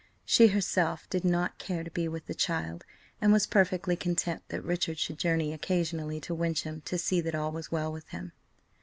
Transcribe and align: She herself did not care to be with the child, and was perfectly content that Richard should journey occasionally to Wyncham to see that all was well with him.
She 0.25 0.47
herself 0.47 1.07
did 1.11 1.23
not 1.23 1.59
care 1.59 1.83
to 1.83 1.91
be 1.91 2.07
with 2.07 2.25
the 2.25 2.33
child, 2.33 2.85
and 3.21 3.31
was 3.31 3.45
perfectly 3.45 3.95
content 3.95 4.41
that 4.47 4.63
Richard 4.63 4.97
should 4.97 5.19
journey 5.19 5.53
occasionally 5.53 6.19
to 6.21 6.33
Wyncham 6.33 6.81
to 6.85 6.97
see 6.97 7.21
that 7.21 7.35
all 7.35 7.51
was 7.51 7.71
well 7.71 7.91
with 7.91 8.07
him. 8.07 8.31